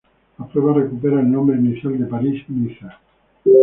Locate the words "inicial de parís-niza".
1.57-2.97